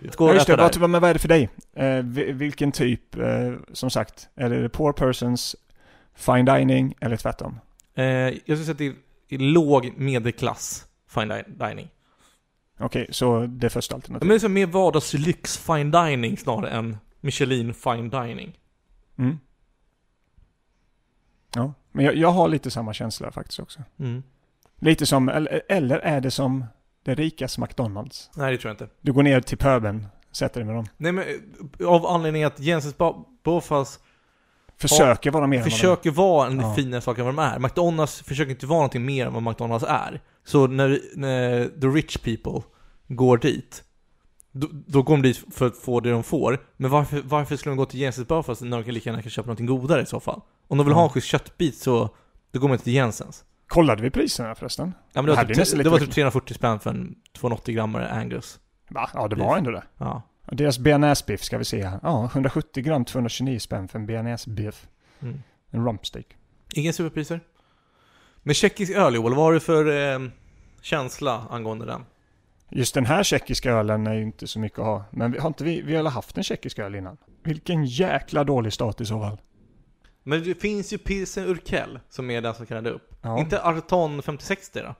[0.00, 0.88] Ja, Skål just det, vad, där.
[1.00, 1.48] vad, är det för dig?
[1.76, 5.56] Eh, vi- vilken typ, eh, som sagt, är det poor persons,
[6.14, 7.60] fine dining eller tvärtom?
[7.94, 8.86] Eh, jag skulle säga att det
[9.34, 11.88] är, låg medelklass fine di- dining.
[12.80, 14.22] Okej, så det första Ja, alternativet.
[14.22, 18.58] Men det är så mer vardagslyx fine dining snarare än Michelin fine dining.
[19.18, 19.38] Mm.
[21.54, 23.80] Ja, men jag, jag har lite samma känsla faktiskt också.
[23.98, 24.22] Mm.
[24.80, 26.64] Lite som, eller, eller är det som
[27.02, 28.30] det rikas McDonalds?
[28.34, 28.94] Nej det tror jag inte.
[29.00, 30.86] Du går ner till pöben, sätter dig med dem.
[30.96, 31.24] Nej men
[31.80, 34.00] eh, av anledningen att Jensens Bo- Bofast
[34.80, 36.74] Försöker vara mer försöker vara en Ja.
[36.74, 37.58] finare sak än vad de är.
[37.58, 40.20] McDonalds försöker inte vara någonting mer än vad McDonalds är.
[40.44, 42.62] Så när, när the rich people
[43.08, 43.84] går dit,
[44.60, 46.58] då, då går de dit för att få det de får.
[46.76, 49.30] Men varför, varför skulle de gå till Jensens Bofast när de kan lika gärna kan
[49.30, 50.40] köpa någonting godare i så fall?
[50.68, 52.08] Om de vill ha en schysst köttbit så,
[52.50, 53.44] då går man till Jensens.
[53.66, 54.94] Kollade vi priserna förresten?
[55.12, 57.74] Ja men Det det, här var typ, det var typ 340 spänn för en 280
[57.74, 58.60] grammare Angus.
[58.88, 59.10] Va?
[59.14, 59.82] Ja, det var ändå det.
[59.98, 60.22] Ja.
[60.52, 62.00] Deras bearnaisbiff ska vi se här.
[62.02, 64.86] Ja, 170 gram 229 spänn för en bearnaisbiff.
[65.20, 65.42] Mm.
[65.70, 66.26] En rumpsteak.
[66.74, 67.40] Inga superpriser.
[68.42, 70.28] Men tjeckisk öl Joel, vad har du för eh,
[70.82, 72.04] känsla angående den?
[72.70, 75.04] Just den här tjeckiska ölen är ju inte så mycket att ha.
[75.10, 77.16] Men vi har inte vi, vi har haft en tjeckisk öl innan?
[77.42, 79.38] Vilken jäkla dålig start i så fall.
[80.22, 83.14] Men det finns ju Pilsen Urkel som är den som rädda upp.
[83.22, 83.38] Ja.
[83.38, 84.94] Inte Arton 5060 då?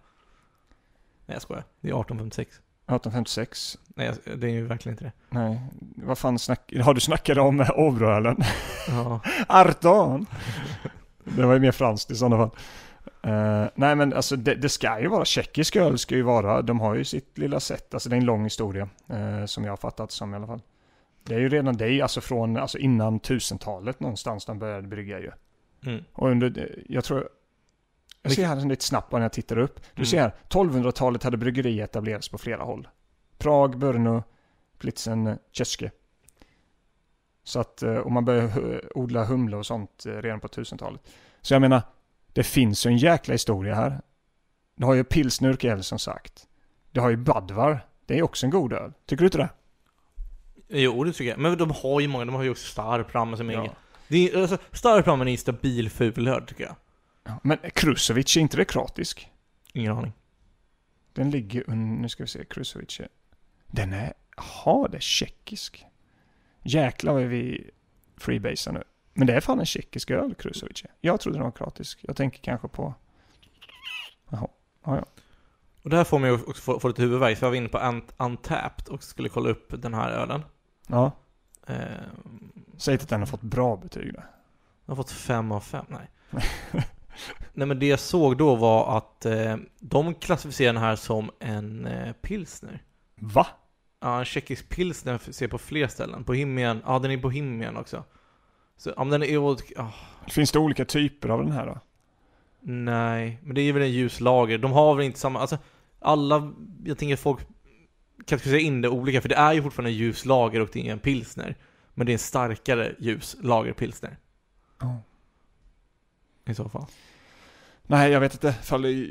[1.27, 2.51] Nej jag skojar, det är 1856.
[2.51, 3.79] 1856.
[3.89, 5.13] Nej, det är ju verkligen inte det.
[5.31, 5.61] Nej,
[5.97, 6.73] vad fan snack...
[6.83, 8.37] Har du snackat om Åbroölen?
[8.89, 9.21] Ja.
[9.49, 10.27] 18!
[11.25, 12.51] det var ju mer franskt i sådana fall.
[13.27, 16.81] Uh, nej men alltså det, det, ska ju vara, tjeckisk öl ska ju vara, de
[16.81, 19.77] har ju sitt lilla sätt, alltså det är en lång historia uh, som jag har
[19.77, 20.63] fattat som i alla fall.
[21.25, 25.31] Det är ju redan det, alltså från, alltså innan tusentalet någonstans de började brygga ju.
[25.87, 26.05] Mm.
[26.13, 27.29] Och under, jag tror,
[28.23, 29.81] jag ser här lite snabbt när jag tittar upp.
[29.81, 30.07] Du Mm.
[30.07, 32.89] ser här, 1200-talet hade bryggeri etablerats på flera håll.
[33.39, 34.23] Prag, Brno,
[34.79, 35.91] Plitzen, Česke.
[37.45, 41.01] Så att, eh, och man började odla humle och sånt eh, redan på 1000-talet.
[41.41, 41.83] Så jag menar,
[42.39, 44.01] det finns ju en jäkla historia här.
[44.77, 46.49] Du har ju pilsner Urquell som sagt.
[46.91, 47.87] Du har ju Budvar.
[48.07, 48.93] Det är också en god öl.
[49.07, 49.49] Tycker du inte det?
[50.69, 51.39] Jo, det tycker jag.
[51.39, 53.75] Men de har ju många, de har ju också Starpram som är Ja.
[54.09, 56.77] Det är, alltså, Starpram är en stabil fulöl tycker jag.
[57.25, 59.31] Ja, Men Krusovic, är inte det kroatisk?
[59.73, 60.13] Ingen aning.
[61.13, 63.01] Den ligger under, nu ska vi se, Krusovic.
[63.67, 65.87] Den är, jaha, det är tjeckisk.
[66.63, 67.71] Jäklar vad vi
[68.17, 68.83] freebasar nu.
[69.13, 70.83] Men det är fan en tjeckisk öl, Krusovic.
[70.85, 70.91] är.
[71.01, 71.99] Jag trodde den var kroatisk.
[72.03, 72.95] Jag tänker kanske på...
[74.31, 74.49] Jaha,
[74.85, 75.05] ja, ja.
[75.83, 77.79] Och det här får mig också få, få lite huvudvärk, för jag var inne på
[77.79, 80.43] Ant- Untapped och skulle kolla upp den här ölen.
[80.87, 81.13] ja.
[81.67, 81.77] Eh,
[82.77, 84.21] Säg att den har fått bra betyg då.
[84.85, 86.11] jag har fått fem av fem, nej.
[87.53, 91.87] nej men det jag såg då var att eh, de klassificerar den här som en
[91.87, 92.83] eh, pilsner.
[93.15, 93.47] Va?
[94.01, 96.23] Ja, en tjeckisk pilsner ser på fler ställen.
[96.23, 98.05] Bohemian, ja den är Bohemian också.
[98.79, 99.39] Så, men den är
[99.81, 99.93] ah,
[100.29, 101.79] Finns det olika typer av den här då?
[102.61, 104.59] nej, men det är väl en ljus lager.
[104.59, 105.59] De har väl inte samma, alltså
[106.01, 106.53] alla,
[106.85, 107.41] jag tänker folk
[108.27, 110.93] kategoriserar in det olika, för det är ju fortfarande en ljus lager och det är
[110.93, 111.57] en pilsner.
[111.95, 114.17] Men det är en starkare ljus lager pilsner
[114.81, 114.99] Ja.
[116.47, 116.87] i så fall.
[117.87, 118.55] Nej, jag vet inte.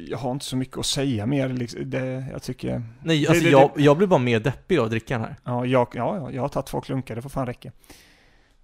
[0.07, 1.49] Jag har inte så mycket att säga mer.
[1.49, 1.89] Liksom.
[1.89, 2.83] Det, jag tycker...
[3.03, 5.35] Nej, Det- alltså det- jag, jag blir bara mer deppig av att dricka den här.
[5.43, 7.15] Ja, jag, ja, ja, jag har tagit två klunkar.
[7.15, 7.71] Det får fan räcka.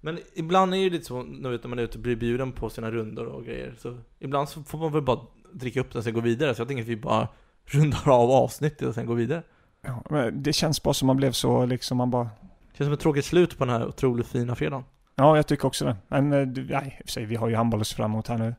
[0.05, 2.51] Men ibland är det lite så, nu vet, när man är ute och blir bjuden
[2.51, 5.19] på sina rundor och grejer, så ibland så får man väl bara
[5.51, 6.55] dricka upp den och sen gå vidare.
[6.55, 7.27] Så jag tänker att vi bara
[7.65, 9.43] rundar av avsnittet och sen går vidare.
[9.81, 12.29] Ja, men det känns bara som man blev så liksom, man bara...
[12.73, 14.83] Känns som ett tråkigt slut på den här otroligt fina fredagen.
[15.15, 15.95] Ja, jag tycker också det.
[16.07, 18.55] Men, eh, nej, för sig, vi har ju handboll att se fram emot här nu.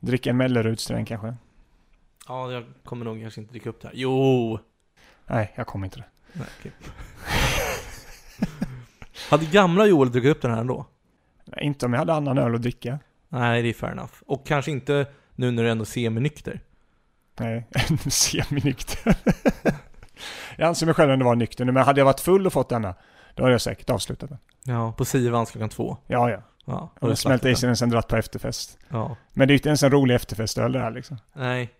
[0.00, 1.36] Dricka en Mellerudsträng kanske?
[2.28, 3.94] Ja, jag kommer nog kanske inte dricka upp det här.
[3.96, 4.58] Jo!
[5.26, 6.06] Nej, jag kommer inte det.
[6.32, 6.72] Nej, okej.
[9.30, 10.86] Hade gamla Joel druckit upp den här ändå?
[11.44, 12.98] Nej, inte om jag hade annan öl att dricka.
[13.28, 14.12] Nej, det är fair enough.
[14.26, 16.60] Och kanske inte nu när du ändå ser mig nykter.
[17.40, 17.66] Nej,
[18.10, 19.16] semi-nykter.
[20.56, 22.68] jag anser mig själv ändå vara nykter nu, men hade jag varit full och fått
[22.68, 22.94] denna,
[23.34, 24.38] då hade jag säkert avslutat den.
[24.64, 25.96] Ja, på Sivans klockan två.
[26.06, 26.42] Ja, ja.
[26.64, 27.56] Ja, Och det smält i den.
[27.56, 28.78] sig den sen dratt på efterfest.
[28.88, 29.16] Ja.
[29.32, 31.18] Men det är ju inte ens en rolig efterfestöl det här liksom.
[31.32, 31.70] Nej.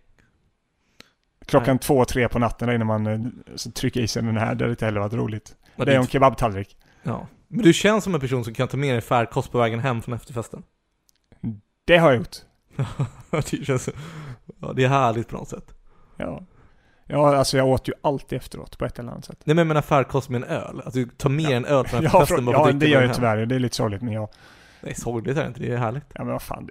[1.45, 1.79] Klockan Nej.
[1.79, 3.19] två, tre på natten innan man eh,
[3.55, 5.55] så trycker i sig den här, det hade inte heller varit roligt.
[5.75, 6.77] Det är en kebabtallrik.
[7.03, 7.27] Ja.
[7.51, 10.01] Men du känns som en person som kan ta med dig färdkost på vägen hem
[10.01, 10.63] från efterfesten.
[11.85, 12.35] Det har jag gjort.
[13.51, 13.89] det känns...
[14.61, 15.73] Ja, det är härligt på något sätt.
[16.17, 16.43] Ja.
[17.05, 19.37] Ja, alltså jag åt ju alltid efteråt på ett eller annat sätt.
[19.43, 20.81] Nej men jag menar färdkost med en öl.
[20.85, 21.51] Att du tar med Ja.
[21.51, 23.45] en öl från Ja, efterfesten från, bara för ja det gör jag tyvärr.
[23.45, 24.29] Det är lite sorgligt, men jag...
[24.81, 25.59] Nej, sorgligt är det inte.
[25.59, 26.03] Det är härligt.
[26.13, 26.69] Ja men vad fan,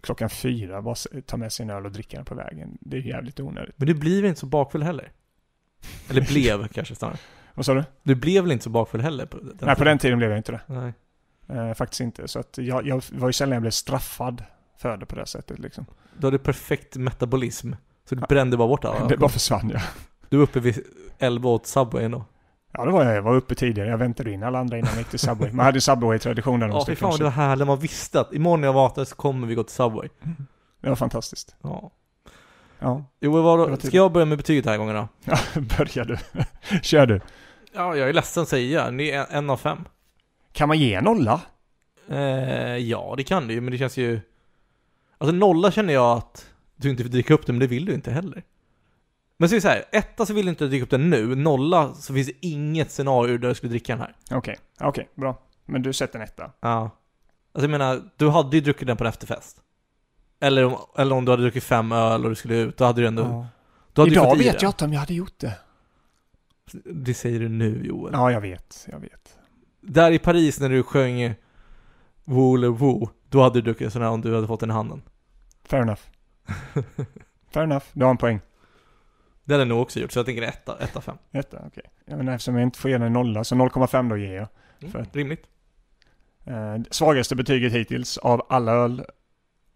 [0.00, 0.94] klockan fyra, bara
[1.26, 2.78] ta med sig en öl och dricka den på vägen.
[2.80, 3.74] Det är jävligt onödigt.
[3.78, 5.12] Men du blir väl inte så bakfull heller?
[6.10, 7.18] Eller blev kanske snarare.
[7.56, 7.84] Vad sa du?
[8.02, 9.26] Du blev väl inte så bakfull heller?
[9.26, 9.84] På den Nej, på tiden?
[9.84, 10.60] den tiden blev jag inte det.
[10.66, 10.92] Nej.
[11.48, 12.28] Eh, faktiskt inte.
[12.28, 14.44] Så att jag, jag var ju sällan jag blev straffad
[14.78, 15.86] för det på det sättet liksom.
[16.18, 17.72] Du hade perfekt metabolism.
[18.08, 19.06] Så du brände bara bort alla.
[19.08, 19.80] Det bara försvann ja.
[20.28, 20.84] Du var uppe vid
[21.18, 22.24] 11 åt Subway ändå.
[22.72, 23.16] Ja, det var jag.
[23.16, 23.88] Jag var uppe tidigare.
[23.88, 25.52] Jag väntade in alla andra innan jag gick till Subway.
[25.52, 27.66] Man hade en Subway-tradition där de Ja, fy fan det var härligt.
[27.66, 30.08] Man visste att imorgon när jag vaknar så kommer vi gå till Subway.
[30.80, 31.56] Det var fantastiskt.
[31.62, 31.90] Ja.
[32.78, 33.82] Ja, Jo, vad.
[33.82, 35.08] Ska jag börja med betyget den här gången då?
[35.24, 35.38] ja
[35.78, 36.16] börja du.
[36.82, 37.20] Kör du.
[37.76, 38.90] Ja, jag är ledsen att säga.
[38.90, 39.84] Det är en, av fem.
[40.52, 41.40] Kan man ge en nolla?
[42.08, 44.20] Eh, ja, det kan du ju, men det känns ju...
[45.18, 47.94] Alltså nolla känner jag att du inte får dricka upp den, men det vill du
[47.94, 48.42] inte heller.
[49.36, 51.34] Men så är det så här, etta så vill du inte dricka upp den nu,
[51.34, 54.16] nolla så finns det inget scenario där du skulle dricka den här.
[54.30, 55.38] Okej, okej, bra.
[55.66, 56.50] Men du sätter en etta.
[56.60, 56.90] Ja.
[57.52, 59.56] Alltså jag menar, du hade ju druckit den på en efterfest.
[60.40, 63.00] Eller om, eller om du hade druckit fem öl och du skulle ut, då hade
[63.00, 63.22] du ändå...
[63.22, 63.46] Ja.
[63.92, 65.52] Då hade du Idag fått i vet jag inte om jag hade gjort det.
[66.84, 68.12] Det säger du nu Joel.
[68.12, 68.86] Ja, jag vet.
[68.90, 69.38] Jag vet.
[69.80, 71.34] Där i Paris när du sjöng
[72.24, 74.70] Woo eller Woo, då hade du druckit en sån här om du hade fått den
[74.70, 75.02] i handen.
[75.64, 76.00] Fair enough.
[77.50, 77.84] Fair enough.
[77.92, 78.40] Du har en poäng.
[79.44, 81.16] Det hade jag nog också gjort, så jag tänker etta, etta fem.
[81.32, 81.84] Etta, okej.
[82.04, 84.48] Ja, men eftersom jag inte får ge den en nolla, så 0,5 då ger jag.
[84.80, 85.42] Mm, För- Rimligt.
[86.44, 89.04] Eh, svagaste betyget hittills av alla öl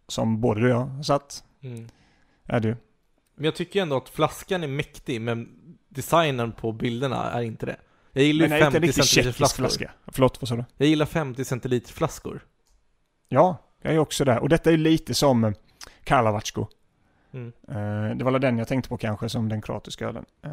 [0.09, 1.88] som både du och jag har satt Mm.
[2.46, 2.76] är du.
[3.35, 5.48] Men jag tycker ändå att flaskan är mäktig, men
[5.90, 7.76] designen på bilderna är inte det.
[8.12, 9.62] Jag gillar ju är inte en 50 riktig centiliter flaskor.
[9.62, 9.90] flaska.
[10.07, 10.64] Förlåt, vad sa du?
[10.76, 12.40] Jag gillar 50 centiliter flaskor.
[13.29, 14.38] Ja, jag är också där.
[14.38, 15.53] Och detta är lite som eh,
[16.05, 16.66] Karlovatsko.
[17.33, 17.53] Mm.
[17.68, 20.24] Eh, Det var den jag tänkte på kanske som den kroatiska ölen.
[20.44, 20.50] Eh,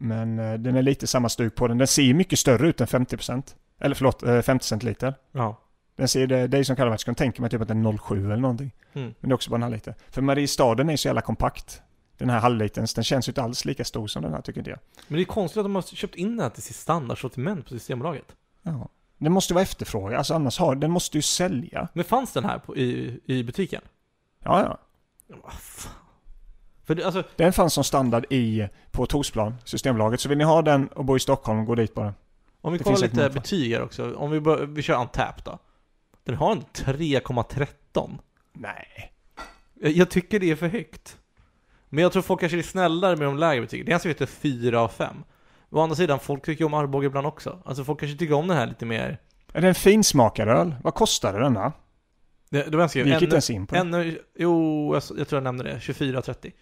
[0.00, 1.78] Men den är lite samma stuk på den.
[1.78, 3.54] Den ser mycket större ut än 50%.
[3.80, 5.14] Eller förlåt, eh, 50 centiliter.
[5.32, 5.58] Ja.
[5.96, 7.14] Den ser, det, det är som Karlovatsko.
[7.14, 8.70] Tänker mig typ att den är 0,7 eller någonting.
[8.92, 9.14] Mm.
[9.20, 9.94] Men det är också bara en halvliter.
[10.10, 11.82] För Mariestaden är så jävla kompakt.
[12.22, 14.70] Den här halvlitern, den känns ju inte alls lika stor som den här tycker inte
[14.70, 14.78] jag.
[15.08, 17.70] Men det är konstigt att de har köpt in den här till sitt standardsortiment på
[17.70, 18.36] Systembolaget.
[18.62, 18.88] Ja.
[19.18, 21.88] Den måste vara efterfrågad, alltså annars har den måste ju sälja.
[21.92, 23.82] Men fanns den här på, i, i butiken?
[24.44, 24.78] Ja,
[25.28, 25.50] ja.
[25.50, 25.92] Fan?
[26.84, 30.20] För det, alltså, Den fanns som standard i, på Torsplan, Systembolaget.
[30.20, 32.14] Så vill ni ha den och bo i Stockholm, gå dit bara.
[32.60, 34.14] om vi Det kollar lite betyg här också.
[34.14, 35.58] Om vi, bör, vi kör Antap då.
[36.24, 38.18] Den har en 3,13.
[38.52, 39.12] Nej.
[39.74, 41.18] Jag, jag tycker det är för högt.
[41.94, 43.86] Men jag tror folk kanske är snällare med de lägre betygen.
[43.86, 45.16] Det är en som heter 4 av 5.
[45.70, 47.62] Å andra sidan, folk tycker om Arboga ibland också.
[47.64, 49.18] Alltså folk kanske tycker om den här lite mer...
[49.52, 50.74] Är det en finsmakad öl?
[50.84, 51.72] Vad kostade denna?
[52.50, 53.80] Det, det var Vi gick inte ens in på det.
[53.80, 55.78] ännu, jo, jag, jag tror jag nämnde det.
[55.78, 56.52] 24,30.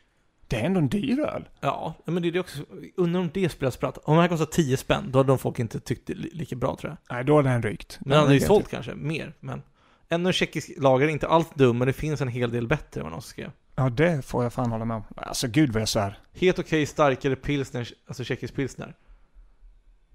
[0.48, 1.48] Det är ändå en dyr öl.
[1.60, 2.58] Ja, men det är det också.
[2.96, 3.98] Undrar om det spelar spratt.
[4.04, 6.56] Om den här kostar 10 spänn, då hade de folk inte tyckt det li- lika
[6.56, 7.16] bra tror jag.
[7.16, 7.98] Nej, då har den rykt.
[8.00, 9.62] Men den hade ju sålt kanske mer, men...
[10.08, 13.04] Ännu en tjeckisk lager, inte alls dum, men det finns en hel del bättre än
[13.04, 13.50] vad någon skrev.
[13.74, 15.02] Ja, det får jag fan hålla med om.
[15.16, 16.18] Alltså gud vad jag svär.
[16.33, 18.94] Helt okej starkare pilsner, alltså tjeckisk pilsner.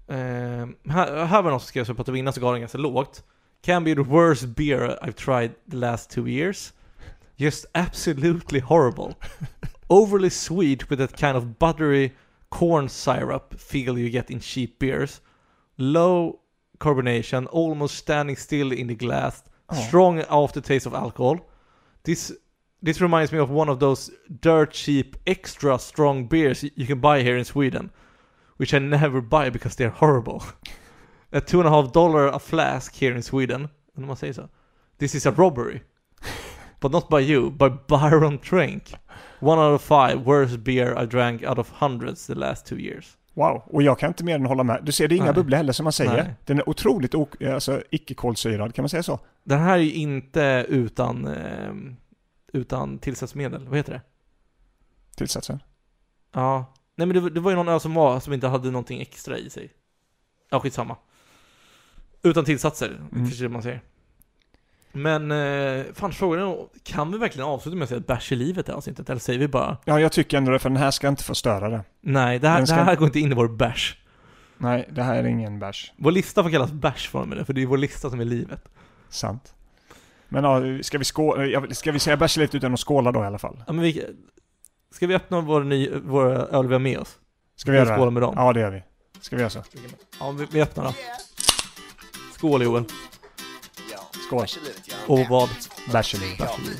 [0.08, 2.78] Ehm, här, här var någon som skrev så på att vinna så gav den ganska
[2.78, 3.24] lågt.
[3.62, 6.72] Can be the worst beer I've tried the last two years.
[7.36, 9.14] Just absolutely horrible.
[9.88, 12.12] Overly sweet with that kind of buttery
[12.48, 15.20] corn syrup feel you get in cheap beers.
[15.76, 16.40] Low
[16.78, 19.42] carbonation, almost standing still in the glass.
[19.68, 19.74] Ja.
[19.74, 21.38] Strong aftertaste of alcohol.
[22.02, 22.32] This
[22.86, 27.22] this reminds me of one of those dirt cheap extra strong beers you can buy
[27.22, 27.90] here in Sweden,
[28.58, 30.42] which I never buy because they're horrible.
[31.32, 33.68] a two and a half dollar a flask here in Sweden.
[33.96, 34.48] Om man säger så.
[34.98, 35.80] This is a robbery.
[36.80, 38.94] But not by you, by Byron Trank.
[39.40, 43.16] One out of five worst beer I drank out of hundreds the last two years.
[43.34, 44.80] Wow, och jag kan inte mer än hålla med.
[44.82, 46.12] Du ser, det är inga bubblor heller som man säger.
[46.12, 46.34] Nej.
[46.44, 49.20] Den är otroligt alltså, icke-kolsyrad, kan man säga så?
[49.44, 51.96] Den här är ju inte utan, ehm,
[52.56, 53.68] utan tillsatsmedel.
[53.68, 54.00] Vad heter det?
[55.16, 55.62] Tillsatsen.
[56.32, 56.74] Ja.
[56.96, 59.38] Nej men det, det var ju någon öl som var, som inte hade någonting extra
[59.38, 59.72] i sig.
[60.50, 60.96] Ja, skitsamma.
[62.22, 63.08] Utan tillsatser, Mm.
[63.26, 63.80] kanske man säger.
[64.92, 68.36] Men, eh, fan frågan är, kan vi verkligen avsluta med att säga att bärs i
[68.36, 69.10] livet är avsnittet?
[69.10, 71.68] Eller säger vi bara, Ja, jag tycker ändå det, för den här ska inte förstöra
[71.68, 71.84] det.
[72.00, 73.96] nej, det här, Den ska- det här går inte in i vår bärs.
[74.58, 75.92] Nej, det här är ingen bärs.
[75.96, 78.20] Vår lista får kallas bärs från och med det, för det är vår lista som
[78.20, 78.68] är livet.
[79.08, 79.54] Sant.
[80.28, 83.26] Men ja, ska vi, skå- ja, ska vi säga bärs utan att skåla då i
[83.26, 83.62] alla fall?
[83.66, 84.04] Ja, men vi,
[84.94, 87.18] ska vi öppna vår, ny, vår öl vi har med oss?
[87.56, 88.10] Ska vi göra skåla det?
[88.10, 88.34] med dem?
[88.36, 88.82] Ja, det gör vi.
[89.20, 89.62] Ska vi göra så?
[90.20, 90.92] Ja, vi, vi öppnar då.
[92.34, 92.84] Skål Joel.
[94.26, 94.46] Skål.
[95.06, 95.48] Och vad?
[95.92, 96.20] Bärs och.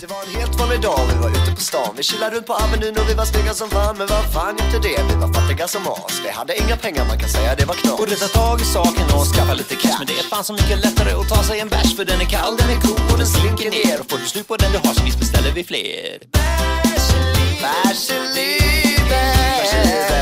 [0.01, 1.95] Det var en helt vanlig dag, vi var ute på stan.
[1.97, 3.99] Vi chillade runt på Avenyn och vi var snygga som fan.
[3.99, 6.21] Men vad fan inte det, vi var fattiga som as.
[6.25, 8.01] Vi hade inga pengar, man kan säga det var knas.
[8.01, 9.97] Och rätta tag i saken och skaffa lite cash.
[9.99, 11.97] Men det är fan så mycket lättare att ta sig en bärs.
[11.97, 14.01] För den är kall, den är god och den slinker ner.
[14.01, 16.19] Och får du slut på den du har så visst beställer vi fler.
[17.63, 19.01] Bärs och liv.
[19.11, 20.16] Bärs.